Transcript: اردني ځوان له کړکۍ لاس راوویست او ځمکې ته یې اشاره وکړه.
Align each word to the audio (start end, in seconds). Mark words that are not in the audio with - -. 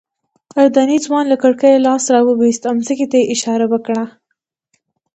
اردني 0.61 0.97
ځوان 1.05 1.25
له 1.29 1.37
کړکۍ 1.43 1.73
لاس 1.85 2.03
راوویست 2.13 2.63
او 2.69 2.75
ځمکې 2.85 3.05
ته 3.11 3.17
یې 3.21 3.29
اشاره 3.35 3.65
وکړه. 3.69 4.03